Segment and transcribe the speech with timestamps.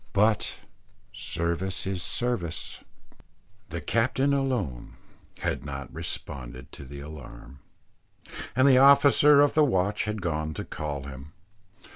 [0.13, 0.55] But
[1.13, 2.83] service is service
[3.69, 4.95] the captain alone
[5.41, 7.59] has not responded to the alarm,
[8.55, 11.33] and the officer of the watch has gone to call him.